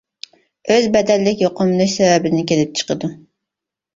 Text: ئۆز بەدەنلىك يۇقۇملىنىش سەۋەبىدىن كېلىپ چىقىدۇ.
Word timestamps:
ئۆز 0.75 0.85
بەدەنلىك 0.95 1.43
يۇقۇملىنىش 1.43 1.93
سەۋەبىدىن 1.99 2.47
كېلىپ 2.53 2.73
چىقىدۇ. 2.81 3.13